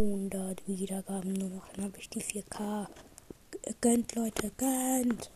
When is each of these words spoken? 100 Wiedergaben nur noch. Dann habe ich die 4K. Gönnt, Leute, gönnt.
100 0.00 0.66
Wiedergaben 0.66 1.34
nur 1.34 1.50
noch. 1.50 1.68
Dann 1.74 1.84
habe 1.84 1.98
ich 1.98 2.08
die 2.08 2.22
4K. 2.22 2.86
Gönnt, 3.80 4.14
Leute, 4.14 4.50
gönnt. 4.56 5.30